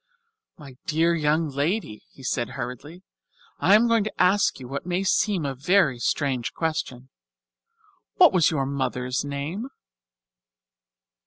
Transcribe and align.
"My 0.57 0.77
dear 0.87 1.13
young 1.13 1.47
lady," 1.51 2.01
he 2.09 2.23
said 2.23 2.49
hurriedly, 2.57 3.03
"I 3.59 3.75
am 3.75 3.87
going 3.87 4.03
to 4.05 4.19
ask 4.19 4.59
you 4.59 4.67
what 4.67 4.83
may 4.83 5.03
seem 5.03 5.45
a 5.45 5.53
very 5.53 5.99
strange 5.99 6.53
question. 6.53 7.09
What 8.15 8.33
was 8.33 8.49
your 8.49 8.65
mother's 8.65 9.23
name?" 9.23 9.69